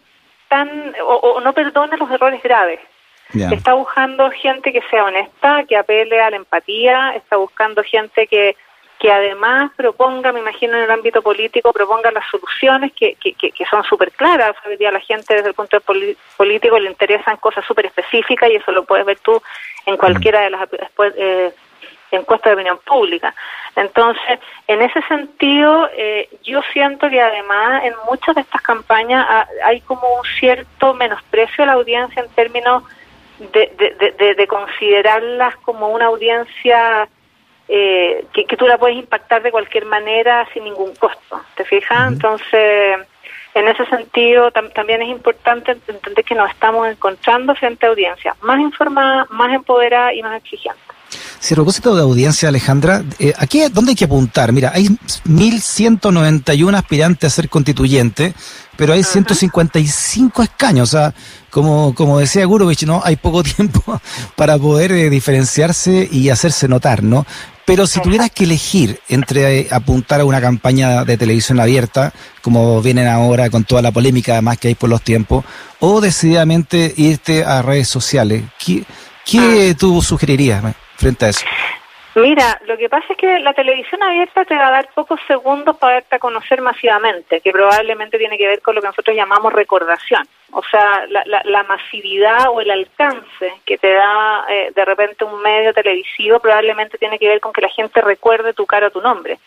tan, 0.50 0.94
o, 1.06 1.40
no 1.40 1.54
perdona 1.54 1.96
los 1.98 2.12
errores 2.12 2.44
graves. 2.44 2.80
Está 3.34 3.74
buscando 3.74 4.31
gente 4.31 4.74
que 4.74 4.81
sea 4.90 5.06
honesta, 5.06 5.63
que 5.66 5.78
apele 5.78 6.19
a 6.19 6.31
la 6.31 6.38
empatía, 6.38 7.13
está 7.16 7.38
buscando 7.38 7.84
gente 7.84 8.25
que 8.25 8.56
que 9.00 9.10
además 9.10 9.72
proponga, 9.78 10.34
me 10.34 10.42
imagino 10.42 10.75
en 10.78 10.84
el 10.84 10.92
ámbito 10.92 11.22
político, 11.22 11.72
proponga 11.72 12.12
las 12.12 12.30
soluciones 12.30 12.92
que, 12.92 13.16
que, 13.16 13.34
que 13.34 13.66
son 13.66 13.81
súper 13.86 14.12
claras. 14.12 14.54
Hoy 14.68 14.75
día 14.75 14.90
a 14.90 14.92
la 14.92 15.00
gente 15.00 15.36
desde 15.36 15.48
el 15.48 15.54
punto 15.54 15.78
de 15.78 16.04
vista 16.04 16.22
político 16.36 16.78
le 16.78 16.90
interesan 16.90 17.38
cosas 17.38 17.63
súper 17.66 17.86
específicas 17.86 18.50
y 18.51 18.57
eso 18.57 18.74
lo 18.74 18.84
puedes 18.84 19.06
ver 19.06 19.18
tú 19.20 19.41
en 19.86 19.96
cualquiera 19.96 20.41
de 20.41 20.50
las 20.50 20.70
después, 20.70 21.13
eh, 21.18 21.53
encuestas 22.12 22.51
de 22.51 22.54
opinión 22.56 22.80
pública. 22.86 23.34
Entonces, 23.75 24.39
en 24.68 24.82
ese 24.82 25.01
sentido, 25.04 25.89
eh, 25.96 26.30
yo 26.44 26.62
siento 26.74 27.10
que 27.10 27.22
además 27.22 27.84
en 27.86 27.94
muchas 28.06 28.36
de 28.36 28.42
estas 28.42 28.62
campañas 28.62 29.48
hay 29.63 29.82
como 29.82 30.08
un 30.16 30.25
cierto 30.39 30.94
menosprecio 30.94 31.63
a 31.63 31.68
la 31.68 31.74
audiencia 31.74 32.22
en 32.22 32.30
términos 32.32 32.84
de, 33.39 33.72
de, 33.78 34.12
de, 34.18 34.36
de 34.36 34.48
considerarlas 34.48 35.56
como 35.58 35.89
una 35.89 36.08
audiencia 36.08 37.08
eh, 37.72 38.25
que, 38.34 38.58
tú 38.58 38.66
la 38.66 38.80
puedes 38.80 38.98
impactar 38.98 39.44
de 39.44 39.51
cualquier 39.51 39.86
manera 39.86 40.48
sin 40.54 40.63
ningún 40.63 40.96
costo, 40.96 41.39
¿te 41.56 41.63
fijas? 41.63 42.12
Entonces, 42.12 42.98
en 43.54 43.68
ese 43.68 43.86
sentido, 43.86 44.50
también 44.51 45.04
es 45.04 45.10
importante 45.10 45.78
entender 45.88 46.25
que 46.25 46.34
nos 46.34 46.50
estamos 46.50 46.88
encontrando 46.88 47.54
frente 47.54 47.86
a 47.86 47.89
audiencias 47.89 48.36
más 48.42 48.60
informadas, 48.60 49.30
más 49.30 49.54
empoderadas 49.54 50.16
y 50.16 50.24
más 50.24 50.38
exigentes. 50.38 50.88
Si 51.39 51.53
a 51.53 51.55
propósito 51.55 51.96
de 51.96 52.01
audiencia, 52.01 52.50
Alejandra, 52.50 53.03
eh, 53.17 53.34
aquí 53.38 53.62
dónde 53.72 53.91
hay 53.91 53.96
que 53.96 54.05
apuntar. 54.05 54.51
Mira, 54.51 54.72
hay 54.75 54.88
1.191 54.88 56.75
aspirantes 56.75 57.31
a 57.31 57.36
ser 57.36 57.48
constituyente, 57.48 58.34
pero 58.75 58.91
hay 58.91 59.03
155 59.03 60.43
escaños. 60.43 60.89
O 60.89 60.91
sea, 60.91 61.13
como, 61.50 61.96
como 61.96 62.19
decía 62.19 62.46
Gurovich, 62.46 62.84
¿no? 62.84 63.01
Hay 63.05 63.15
poco 63.15 63.41
tiempo 63.55 64.01
para 64.36 64.58
poder 64.58 64.91
eh, 64.91 65.10
diferenciarse 65.10 66.10
y 66.12 66.29
hacerse 66.29 66.67
notar, 66.67 67.03
¿no? 67.03 67.25
Pero 67.63 67.88
si 67.88 68.01
tuvieras 68.01 68.31
que 68.31 68.43
elegir 68.43 69.00
entre 69.08 69.60
eh, 69.60 69.67
apuntar 69.72 70.19
a 70.19 70.25
una 70.25 70.41
campaña 70.41 71.05
de 71.05 71.17
televisión 71.17 71.62
abierta, 71.62 72.12
como 72.41 72.81
vienen 72.81 73.08
ahora 73.08 73.50
con 73.50 73.63
toda 73.63 73.81
la 73.81 73.91
polémica 73.91 74.34
además 74.34 74.58
que 74.58 74.69
hay 74.69 74.75
por 74.75 74.89
los 74.89 75.03
tiempos, 75.03 75.46
o 75.79 76.01
decididamente 76.01 76.93
irte 76.98 77.46
a 77.46 77.62
redes 77.62 77.88
sociales, 77.88 78.43
¿qué, 78.58 78.84
qué 79.24 79.69
ah. 79.72 79.77
tú 79.77 80.01
sugerirías? 80.01 80.63
Frente 81.00 81.25
a 81.25 81.29
eso? 81.29 81.46
Mira, 82.15 82.60
lo 82.65 82.75
que 82.77 82.89
pasa 82.89 83.06
es 83.10 83.18
que 83.18 83.39
la 83.39 83.53
televisión 83.53 84.01
abierta 84.01 84.44
te 84.44 84.56
va 84.56 84.68
a 84.68 84.72
dar 84.72 84.89
pocos 84.94 85.20
segundos 85.27 85.77
para 85.77 85.94
darte 85.94 86.15
a 86.15 86.20
conocer 86.20 86.60
masivamente, 86.60 87.39
que 87.39 87.51
probablemente 87.51 88.18
tiene 88.18 88.38
que 88.38 88.48
ver 88.48 88.62
con 88.62 88.75
lo 88.75 88.82
que 88.82 88.88
nosotros 88.88 89.15
llamamos 89.15 89.53
recordación. 89.53 90.27
O 90.51 90.63
sea, 90.63 91.06
la, 91.08 91.63
masividad 91.63 92.50
o 92.50 92.62
el 92.62 92.72
alcance 92.72 93.53
que 93.63 93.77
te 93.77 93.94
da 93.94 94.44
eh, 94.50 94.72
de 94.75 94.86
repente 94.86 95.24
un 95.24 95.39
medio 95.41 95.72
televisivo 95.72 96.39
probablemente 96.39 96.98
tiene 96.98 97.20
que 97.20 97.27
ver 97.27 97.39
con 97.39 97.53
que 97.53 97.62
la 97.62 97.70
gente 97.70 98.01
recuerde 98.01 98.53
tu 98.53 98.65
cara 98.65 98.88
o 98.88 98.91
tu 98.91 99.01
nombre. 99.01 99.38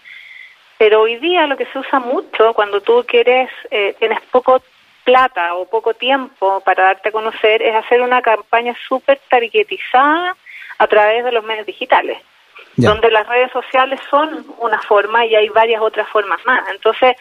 Pero 0.78 1.00
hoy 1.02 1.16
día 1.16 1.48
lo 1.48 1.56
que 1.56 1.66
se 1.66 1.78
usa 1.78 1.98
mucho 1.98 2.54
cuando 2.54 2.80
tú 2.80 3.04
quieres, 3.06 3.50
eh, 3.70 3.96
tienes 3.98 4.20
poco 4.30 4.62
plata 5.02 5.56
o 5.56 5.68
poco 5.68 5.94
tiempo 5.94 6.60
para 6.60 6.84
darte 6.84 7.08
a 7.08 7.12
conocer 7.12 7.60
es 7.60 7.74
hacer 7.74 8.00
una 8.02 8.22
campaña 8.22 8.74
súper 8.88 9.20
targetizada 9.28 10.36
a 10.82 10.86
través 10.88 11.22
de 11.22 11.30
los 11.30 11.44
medios 11.44 11.64
digitales, 11.64 12.18
donde 12.76 13.08
las 13.08 13.28
redes 13.28 13.52
sociales 13.52 14.00
son 14.10 14.44
una 14.58 14.80
forma 14.82 15.24
y 15.24 15.36
hay 15.36 15.48
varias 15.48 15.80
otras 15.80 16.08
formas 16.08 16.44
más. 16.44 16.68
Entonces, 16.70 17.14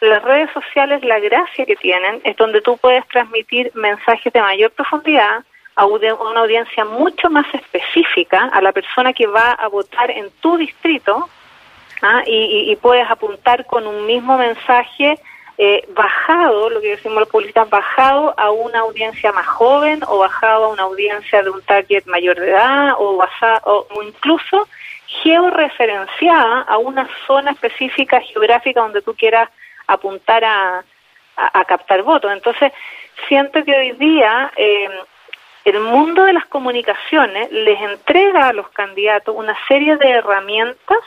las 0.00 0.22
redes 0.22 0.48
sociales, 0.52 1.02
la 1.02 1.18
gracia 1.18 1.66
que 1.66 1.74
tienen 1.74 2.20
es 2.22 2.36
donde 2.36 2.60
tú 2.60 2.76
puedes 2.76 3.04
transmitir 3.08 3.72
mensajes 3.74 4.32
de 4.32 4.40
mayor 4.40 4.70
profundidad 4.70 5.42
a 5.74 5.84
una 5.84 6.40
audiencia 6.40 6.84
mucho 6.84 7.28
más 7.28 7.46
específica, 7.52 8.50
a 8.52 8.60
la 8.62 8.70
persona 8.70 9.12
que 9.12 9.26
va 9.26 9.50
a 9.50 9.66
votar 9.66 10.12
en 10.12 10.30
tu 10.40 10.56
distrito, 10.56 11.28
¿ah? 12.02 12.22
y, 12.24 12.76
puedes 12.76 13.10
apuntar 13.10 13.66
con 13.66 13.84
un 13.84 14.06
mismo 14.06 14.38
mensaje 14.38 15.18
eh, 15.58 15.84
bajado, 15.88 16.70
lo 16.70 16.80
que 16.80 16.90
decimos 16.90 17.18
los 17.18 17.28
publicistas, 17.28 17.68
bajado 17.68 18.32
a 18.38 18.50
una 18.50 18.80
audiencia 18.80 19.32
más 19.32 19.46
joven 19.46 20.00
o 20.06 20.18
bajado 20.18 20.66
a 20.66 20.68
una 20.68 20.84
audiencia 20.84 21.42
de 21.42 21.50
un 21.50 21.60
target 21.62 22.06
mayor 22.06 22.38
de 22.38 22.50
edad 22.50 22.94
o, 22.96 23.20
o 23.64 24.02
incluso 24.02 24.68
georreferenciada 25.22 26.62
a 26.62 26.78
una 26.78 27.08
zona 27.26 27.50
específica 27.50 28.20
geográfica 28.20 28.80
donde 28.80 29.02
tú 29.02 29.14
quieras 29.14 29.48
apuntar 29.86 30.44
a, 30.44 30.84
a, 31.36 31.64
captar 31.64 32.02
votos. 32.02 32.32
Entonces, 32.32 32.72
siento 33.26 33.64
que 33.64 33.74
hoy 33.74 33.92
día 33.92 34.52
eh, 34.56 34.88
el 35.64 35.80
mundo 35.80 36.24
de 36.24 36.34
las 36.34 36.46
comunicaciones 36.46 37.50
les 37.50 37.80
entrega 37.80 38.48
a 38.48 38.52
los 38.52 38.68
candidatos 38.70 39.34
una 39.36 39.56
serie 39.66 39.96
de 39.96 40.10
herramientas 40.10 40.98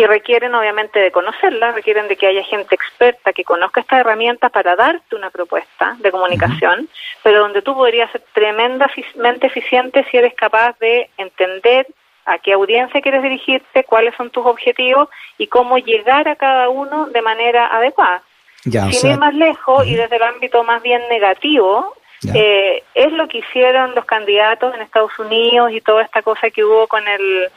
que 0.00 0.06
requieren 0.06 0.54
obviamente 0.54 0.98
de 0.98 1.12
conocerlas, 1.12 1.74
requieren 1.74 2.08
de 2.08 2.16
que 2.16 2.26
haya 2.26 2.42
gente 2.44 2.74
experta 2.74 3.34
que 3.34 3.44
conozca 3.44 3.82
estas 3.82 4.00
herramientas 4.00 4.50
para 4.50 4.74
darte 4.74 5.14
una 5.14 5.28
propuesta 5.28 5.94
de 5.98 6.10
comunicación, 6.10 6.88
pero 7.22 7.40
donde 7.40 7.60
tú 7.60 7.74
podrías 7.74 8.10
ser 8.10 8.22
tremendamente 8.32 9.48
eficiente 9.48 10.06
si 10.10 10.16
eres 10.16 10.32
capaz 10.32 10.78
de 10.78 11.10
entender 11.18 11.86
a 12.24 12.38
qué 12.38 12.54
audiencia 12.54 13.02
quieres 13.02 13.22
dirigirte, 13.22 13.84
cuáles 13.84 14.14
son 14.14 14.30
tus 14.30 14.46
objetivos 14.46 15.10
y 15.36 15.48
cómo 15.48 15.76
llegar 15.76 16.28
a 16.28 16.36
cada 16.36 16.70
uno 16.70 17.08
de 17.08 17.20
manera 17.20 17.66
adecuada. 17.66 18.22
Sin 18.62 19.10
ir 19.10 19.18
más 19.18 19.34
lejos 19.34 19.86
y 19.86 19.96
desde 19.96 20.16
el 20.16 20.22
ámbito 20.22 20.64
más 20.64 20.82
bien 20.82 21.02
negativo, 21.10 21.94
eh, 22.34 22.84
es 22.94 23.12
lo 23.12 23.28
que 23.28 23.40
hicieron 23.40 23.94
los 23.94 24.06
candidatos 24.06 24.74
en 24.74 24.80
Estados 24.80 25.18
Unidos 25.18 25.72
y 25.72 25.82
toda 25.82 26.04
esta 26.04 26.22
cosa 26.22 26.48
que 26.48 26.64
hubo 26.64 26.86
con 26.86 27.06
el 27.06 27.50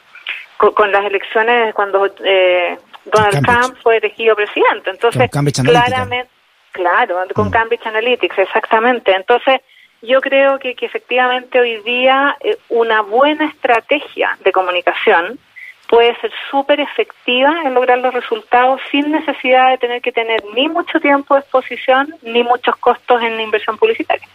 con, 0.72 0.92
las 0.92 1.06
elecciones 1.06 1.74
cuando 1.74 2.06
eh, 2.24 2.78
Donald 3.06 3.46
Trump 3.46 3.78
fue 3.82 3.98
elegido 3.98 4.36
presidente. 4.36 4.90
Entonces, 4.90 5.30
claramente, 5.30 6.30
claro, 6.72 7.18
con 7.34 7.48
mm. 7.48 7.52
Cambridge 7.52 7.86
Analytics, 7.86 8.38
exactamente. 8.40 9.14
Entonces, 9.14 9.62
yo 10.02 10.22
creo 10.22 10.60
que, 10.60 10.76
efectivamente 10.80 11.60
hoy 11.60 11.82
día 11.84 12.36
eh, 12.42 12.58
una 12.70 13.02
buena 13.02 13.46
estrategia 13.46 14.38
de 14.44 14.52
comunicación 14.52 15.40
puede 15.88 16.16
ser 16.20 16.32
súper 16.50 16.80
efectiva 16.80 17.62
en 17.66 17.74
lograr 17.74 18.00
los 18.00 18.14
resultados 18.14 18.82
sin 18.92 19.12
necesidad 19.12 19.72
de 19.72 19.78
tener 19.78 20.02
que 20.02 20.12
tener 20.12 20.44
ni 20.56 20.68
mucho 20.68 21.00
tiempo 21.00 21.36
de 21.36 21.42
exposición 21.42 22.16
ni 22.24 22.44
muchos 22.44 22.76
costos 22.78 23.22
en 23.22 23.40
inversión 23.40 23.78
publicitaria. 23.78 24.28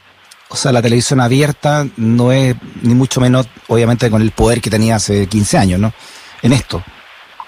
O 0.51 0.57
sea, 0.57 0.73
la 0.73 0.81
televisión 0.81 1.21
abierta 1.21 1.85
no 1.97 2.33
es 2.33 2.55
ni 2.83 2.95
mucho 2.95 3.21
menos, 3.21 3.49
obviamente, 3.67 4.11
con 4.11 4.23
el 4.23 4.31
poder 4.31 4.61
que 4.63 4.71
tenía 4.71 4.97
hace 4.97 5.27
15 5.27 5.59
años, 5.59 5.81
¿no? 5.81 5.93
En 6.43 6.53
esto. 6.53 6.83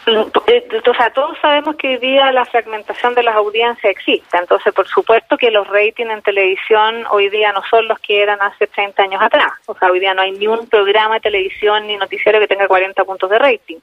Eh, 0.07 0.69
o 0.87 0.95
sea, 0.95 1.11
todos 1.13 1.37
sabemos 1.41 1.77
que 1.77 1.89
hoy 1.89 1.97
día 1.99 2.33
la 2.33 2.45
fragmentación 2.45 3.15
de 3.15 3.23
las 3.23 3.37
audiencias 3.37 3.93
existe, 3.93 4.37
entonces 4.37 4.73
por 4.73 4.89
supuesto 4.89 5.37
que 5.37 5.51
los 5.51 5.69
ratings 5.69 6.11
en 6.11 6.23
televisión 6.23 7.05
hoy 7.11 7.29
día 7.29 7.53
no 7.53 7.63
son 7.69 7.87
los 7.87 7.99
que 8.01 8.23
eran 8.23 8.41
hace 8.41 8.67
30 8.67 9.03
años 9.03 9.23
atrás, 9.23 9.53
o 9.67 9.75
sea, 9.77 9.91
hoy 9.91 10.01
día 10.01 10.15
no 10.15 10.23
hay 10.23 10.33
ni 10.33 10.47
un 10.47 10.67
programa 10.69 11.17
de 11.17 11.21
televisión 11.21 11.87
ni 11.87 11.97
noticiero 11.97 12.41
que 12.41 12.49
tenga 12.49 12.67
40 12.67 13.05
puntos 13.05 13.31
de 13.31 13.39
rating. 13.39 13.77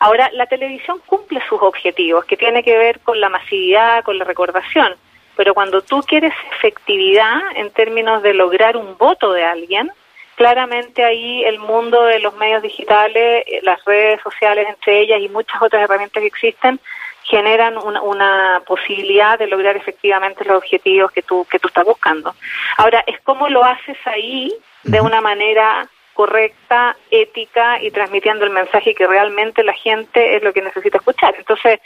Ahora, 0.00 0.30
la 0.34 0.46
televisión 0.46 1.00
cumple 1.06 1.40
sus 1.48 1.60
objetivos, 1.60 2.24
que 2.26 2.36
tiene 2.36 2.62
que 2.62 2.76
ver 2.76 3.00
con 3.00 3.20
la 3.20 3.28
masividad, 3.28 4.04
con 4.04 4.18
la 4.18 4.24
recordación, 4.24 4.94
pero 5.34 5.54
cuando 5.54 5.80
tú 5.80 6.02
quieres 6.02 6.34
efectividad 6.52 7.40
en 7.56 7.70
términos 7.70 8.22
de 8.22 8.34
lograr 8.34 8.76
un 8.76 8.96
voto 8.96 9.32
de 9.32 9.44
alguien, 9.44 9.90
claramente 10.38 11.04
ahí 11.04 11.42
el 11.42 11.58
mundo 11.58 12.04
de 12.04 12.20
los 12.20 12.32
medios 12.36 12.62
digitales, 12.62 13.44
eh, 13.44 13.58
las 13.64 13.84
redes 13.84 14.20
sociales 14.22 14.68
entre 14.68 15.00
ellas 15.00 15.20
y 15.20 15.28
muchas 15.28 15.60
otras 15.60 15.82
herramientas 15.82 16.20
que 16.20 16.28
existen, 16.28 16.78
generan 17.24 17.76
una, 17.76 18.62
posibilidad 18.64 19.36
de 19.36 19.48
lograr 19.48 19.76
efectivamente 19.76 20.44
los 20.44 20.58
objetivos 20.58 21.10
que 21.10 21.22
tú, 21.22 21.44
que 21.50 21.58
tú 21.58 21.66
estás 21.66 21.84
buscando. 21.84 22.34
Ahora, 22.76 23.02
es 23.06 23.20
cómo 23.22 23.48
lo 23.48 23.64
haces 23.64 23.98
ahí 24.04 24.54
de 24.84 25.00
una 25.00 25.20
manera 25.20 25.88
correcta, 26.14 26.96
ética 27.10 27.82
y 27.82 27.90
transmitiendo 27.90 28.44
el 28.44 28.50
mensaje 28.50 28.94
que 28.94 29.08
realmente 29.08 29.64
la 29.64 29.72
gente 29.72 30.36
es 30.36 30.42
lo 30.42 30.52
que 30.52 30.62
necesita 30.62 30.98
escuchar. 30.98 31.34
Entonces, 31.36 31.80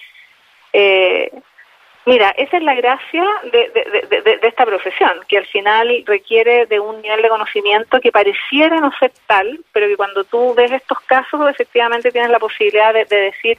eh, 0.75 1.31
Mira, 2.05 2.31
esa 2.31 2.57
es 2.57 2.63
la 2.65 2.75
gracia 2.75 3.25
de, 3.53 4.12
esta 4.49 4.65
profesión, 4.65 5.13
que 5.29 5.39
al 5.39 5.47
final 5.47 6.05
requiere 6.07 6.67
de 6.67 6.81
un 6.81 7.01
nivel 7.03 7.23
de 7.23 7.29
conocimiento 7.29 8.01
que 8.01 8.13
pareciera 8.13 8.81
no 8.81 8.91
ser 8.99 9.13
tal, 9.27 9.61
pero 9.73 9.87
que 9.89 9.97
cuando 9.97 10.25
tú 10.25 10.55
ves 10.55 10.73
estos 10.73 10.99
casos, 11.07 11.41
efectivamente 11.51 12.11
tienes 12.11 12.31
la 12.31 12.39
posibilidad 12.39 12.93
de, 12.93 13.05
decir, 13.05 13.59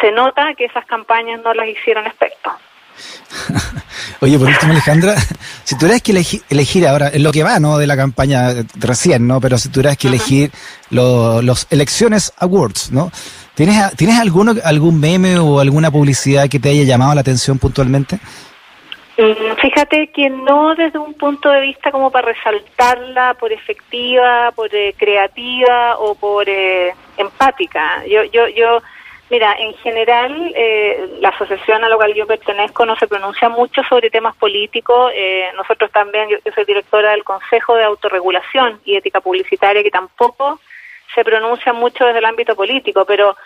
se 0.00 0.12
nota 0.12 0.54
que 0.54 0.66
esas 0.66 0.86
campañas 0.86 1.40
no 1.42 1.54
las 1.54 1.68
hicieron 1.68 2.06
expertos. 2.06 2.52
Oye, 4.20 4.38
por 4.38 4.48
último, 4.48 4.72
Alejandra, 4.72 5.14
si 5.64 5.78
tuvieras 5.78 6.02
que 6.02 6.12
elegir, 6.50 6.86
ahora, 6.86 7.10
en 7.12 7.22
lo 7.22 7.30
que 7.30 7.44
va, 7.44 7.60
¿no? 7.60 7.78
De 7.78 7.86
la 7.86 7.96
campaña 7.96 8.48
recién, 8.74 9.26
¿no? 9.26 9.40
Pero 9.40 9.58
si 9.58 9.68
tuvieras 9.68 9.96
que 9.96 10.08
elegir 10.08 10.50
los 10.90 11.66
elecciones 11.70 12.32
awards, 12.38 12.90
¿no? 12.90 13.12
¿Tienes, 13.54 13.96
¿Tienes 13.96 14.18
alguno, 14.18 14.54
algún 14.64 15.00
meme 15.00 15.38
o 15.38 15.60
alguna 15.60 15.90
publicidad 15.90 16.48
que 16.48 16.60
te 16.60 16.70
haya 16.70 16.84
llamado 16.84 17.14
la 17.14 17.20
atención 17.20 17.58
puntualmente? 17.58 18.18
Mm, 19.18 19.56
fíjate 19.56 20.12
que 20.12 20.30
no 20.30 20.76
desde 20.76 21.00
un 21.00 21.12
punto 21.14 21.50
de 21.50 21.60
vista 21.60 21.90
como 21.90 22.08
para 22.12 22.28
resaltarla 22.28 23.34
por 23.34 23.52
efectiva, 23.52 24.52
por 24.52 24.72
eh, 24.72 24.94
creativa 24.96 25.98
o 25.98 26.14
por 26.14 26.48
eh, 26.48 26.94
empática. 27.16 28.06
Yo, 28.06 28.22
yo, 28.22 28.46
yo, 28.46 28.80
mira, 29.28 29.56
en 29.58 29.74
general 29.74 30.52
eh, 30.54 31.16
la 31.20 31.30
asociación 31.30 31.82
a 31.82 31.88
la 31.88 31.96
cual 31.96 32.14
yo 32.14 32.28
pertenezco 32.28 32.86
no 32.86 32.94
se 32.94 33.08
pronuncia 33.08 33.48
mucho 33.48 33.82
sobre 33.88 34.08
temas 34.08 34.36
políticos. 34.36 35.12
nosotros 35.56 35.90
también, 35.90 36.28
yo 36.28 36.52
soy 36.54 36.64
directora 36.64 37.10
del 37.10 37.24
Consejo 37.24 37.74
de 37.74 37.82
Autorregulación 37.82 38.80
y 38.84 38.94
Ética 38.94 39.20
Publicitaria, 39.20 39.82
que 39.82 39.90
tampoco 39.90 40.60
se 41.12 41.24
pronuncia 41.24 41.72
mucho 41.72 42.04
desde 42.04 42.20
el 42.20 42.24
ámbito 42.24 42.54
político, 42.54 43.04
pero 43.04 43.36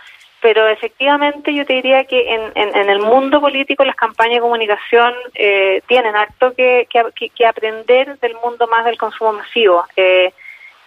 pero 0.43 0.67
efectivamente 0.69 1.55
yo 1.55 1.65
te 1.65 1.75
diría 1.75 2.05
que 2.05 2.35
en, 2.35 2.53
en, 2.57 2.91
el 2.91 2.99
mundo 2.99 3.41
político 3.41 3.85
las 3.85 3.95
campañas 3.95 4.35
de 4.35 4.41
comunicación 4.41 5.15
eh, 5.35 5.81
tienen 5.87 6.17
harto 6.17 6.53
que, 6.53 6.89
que, 6.91 7.47
aprender 7.47 8.19
del 8.19 8.35
mundo 8.45 8.67
más 8.67 8.85
del 8.85 8.99
consumo 8.99 9.33
masivo. 9.35 9.85
Eh, 9.97 10.35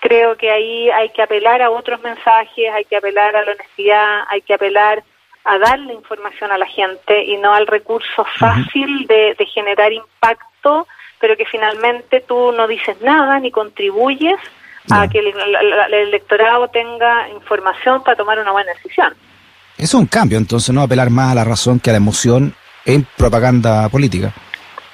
creo 0.02 0.36
que 0.36 0.52
ahí 0.52 0.92
hay 0.92 1.10
que 1.10 1.22
apelar 1.22 1.62
a 1.62 1.72
otros 1.72 2.02
mensajes, 2.02 2.70
hay 2.74 2.84
que 2.84 2.98
apelar 2.98 3.34
a 3.34 3.46
la 3.46 3.54
honestidad, 3.54 4.24
hay 4.28 4.42
que 4.42 4.54
apelar 4.54 5.02
a 5.46 5.58
darle 5.58 5.94
información 5.94 6.52
a 6.52 6.58
la 6.58 6.68
gente 6.68 7.24
y 7.24 7.38
no 7.38 7.54
al 7.54 7.66
recurso 7.66 8.26
fácil 8.38 9.08
de, 9.08 9.36
de 9.36 9.46
generar 9.46 9.94
impacto, 9.94 10.86
pero 11.20 11.38
que 11.38 11.46
finalmente 11.46 12.20
tú 12.20 12.52
no 12.52 12.68
dices 12.68 13.02
nada 13.02 13.40
ni 13.40 13.52
contribuyes 13.52 14.40
a 14.92 15.08
que 15.08 15.20
el, 15.20 15.34
electorado 15.94 16.68
tenga 16.68 17.30
información 17.30 18.04
para 18.04 18.18
tomar 18.18 18.40
una 18.40 18.52
buena 18.52 18.74
decisión. 18.74 19.16
Es 19.78 19.94
un 19.94 20.06
cambio, 20.06 20.38
entonces, 20.38 20.74
no 20.74 20.82
apelar 20.82 21.10
más 21.10 21.32
a 21.32 21.36
la 21.36 21.44
razón 21.44 21.80
que 21.80 21.90
a 21.90 21.94
la 21.94 21.98
emoción 21.98 22.54
en 22.86 23.06
propaganda 23.18 23.90
política. 23.90 24.34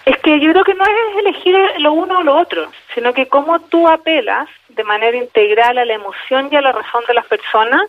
Es 0.06 0.18
que 0.18 0.40
yo 0.40 0.52
creo 0.52 0.64
que 0.64 0.74
no 0.74 0.84
es 0.84 1.20
elegir 1.20 1.56
lo 1.80 1.94
uno 1.94 2.20
o 2.20 2.24
lo 2.24 2.38
otro, 2.38 2.72
sino 2.96 3.14
que 3.14 3.28
cómo 3.28 3.60
tú 3.60 3.88
apelas 3.88 4.48
de 4.70 4.84
manera 4.84 5.16
integral 5.16 5.78
a 5.78 5.86
la 5.86 5.94
emoción 5.94 6.50
y 6.52 6.56
a 6.56 6.62
la 6.62 6.72
razón 6.72 7.04
de 7.08 7.14
las 7.14 7.26
personas, 7.26 7.82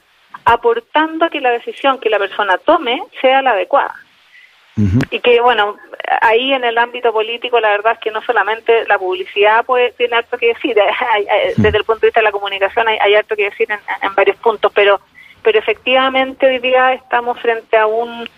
aportando 0.44 1.24
a 1.24 1.30
que 1.30 1.40
la 1.40 1.50
decisión 1.50 1.98
que 1.98 2.10
la 2.10 2.18
persona 2.18 2.58
tome 2.58 3.02
sea 3.20 3.42
la 3.42 3.52
adecuada. 3.52 3.94
Y 5.10 5.20
que, 5.20 5.38
bueno, 5.42 5.76
ahí 6.22 6.54
en 6.54 6.64
el 6.64 6.78
ámbito 6.78 7.12
político, 7.12 7.60
la 7.60 7.68
verdad 7.68 7.92
es 7.92 7.98
que 7.98 8.10
no 8.10 8.22
solamente 8.22 8.86
la 8.86 8.98
publicidad 8.98 9.66
puede, 9.66 9.92
tiene 9.92 10.16
harto 10.16 10.38
que 10.38 10.48
decir, 10.48 10.74
desde 11.56 11.78
el 11.78 11.84
punto 11.84 12.00
de 12.00 12.06
vista 12.06 12.20
de 12.20 12.24
la 12.24 12.32
comunicación 12.32 12.88
hay, 12.88 12.96
hay 12.98 13.14
harto 13.14 13.36
que 13.36 13.50
decir 13.50 13.68
en, 13.70 14.14
varios 14.14 14.36
puntos, 14.38 14.72
pero, 14.74 15.00
pero 15.42 15.58
efectivamente 15.58 16.46
hoy 16.46 16.58
día 16.58 16.94
estamos 16.94 17.38
frente 17.40 17.76
a 17.76 17.86
un 17.86 18.28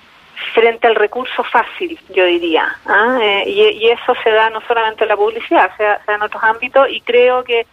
frente 0.54 0.86
al 0.86 0.94
recurso 0.94 1.44
fácil, 1.44 1.98
yo 2.14 2.24
diría. 2.24 2.76
¿ah? 2.86 3.18
Eh, 3.22 3.44
y, 3.46 3.88
eso 3.88 4.14
se 4.22 4.30
da 4.30 4.50
no 4.50 4.60
solamente 4.66 5.04
en 5.04 5.08
la 5.08 5.16
publicidad, 5.16 5.70
se 5.76 5.84
da, 5.84 6.00
en 6.08 6.22
otros 6.22 6.42
ámbitos 6.42 6.88
y 6.90 7.00
creo 7.00 7.44
que 7.44 7.66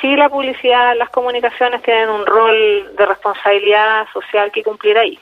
sí 0.00 0.16
la 0.16 0.28
publicidad, 0.28 0.96
las 0.96 1.10
comunicaciones 1.10 1.82
tienen 1.82 2.08
un 2.08 2.26
rol 2.26 2.96
de 2.96 3.06
responsabilidad 3.06 4.06
social 4.12 4.50
que 4.52 4.62
cumplir 4.62 4.96
ahí. 4.98 5.18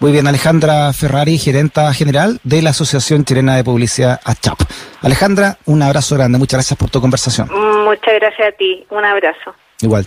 Muy 0.00 0.12
bien, 0.12 0.28
Alejandra 0.28 0.92
Ferrari, 0.92 1.38
gerenta 1.38 1.92
general 1.92 2.38
de 2.44 2.62
la 2.62 2.70
Asociación 2.70 3.24
Chilena 3.24 3.56
de 3.56 3.64
Publicidad 3.64 4.20
ACHAP. 4.24 4.60
Alejandra, 5.02 5.58
un 5.64 5.82
abrazo 5.82 6.14
grande, 6.14 6.38
muchas 6.38 6.58
gracias 6.58 6.78
por 6.78 6.88
tu 6.88 7.00
conversación. 7.00 7.48
Muchas 7.84 8.14
gracias 8.14 8.48
a 8.48 8.52
ti, 8.52 8.86
un 8.90 9.04
abrazo. 9.04 9.54
Igual, 9.80 10.06